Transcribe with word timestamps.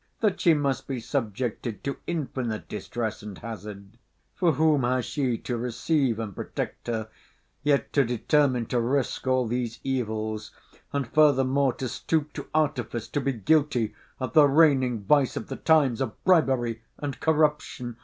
That 0.21 0.41
she 0.41 0.55
must 0.55 0.87
be 0.87 0.99
subjected 0.99 1.83
to 1.83 1.97
infinite 2.07 2.67
distress 2.67 3.21
and 3.21 3.37
hazard! 3.37 3.99
For 4.33 4.53
whom 4.53 4.81
has 4.81 5.05
she 5.05 5.37
to 5.37 5.55
receive 5.55 6.17
and 6.17 6.35
protect 6.35 6.87
her? 6.87 7.07
Yet 7.61 7.93
to 7.93 8.03
determine 8.03 8.65
to 8.69 8.81
risque 8.81 9.29
all 9.29 9.45
these 9.45 9.79
evils! 9.83 10.49
and 10.91 11.07
furthermore 11.07 11.73
to 11.73 11.87
stoop 11.87 12.33
to 12.33 12.47
artifice, 12.51 13.07
to 13.09 13.21
be 13.21 13.33
guilty 13.33 13.93
of 14.19 14.33
the 14.33 14.47
reigning 14.47 15.03
vice 15.03 15.37
of 15.37 15.49
the 15.49 15.55
times, 15.55 16.01
of 16.01 16.23
bribery 16.23 16.81
and 16.97 17.19
corruption! 17.19 17.97